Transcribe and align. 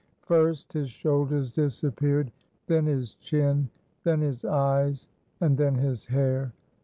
First 0.23 0.73
his 0.73 0.89
shoulders 0.89 1.51
disappeared, 1.51 2.31
then 2.65 2.87
his 2.87 3.13
chin, 3.13 3.69
then 4.03 4.21
his 4.21 4.43
eyes, 4.43 5.09
and 5.39 5.55
then 5.55 5.75
his 5.75 6.05
hair. 6.07 6.53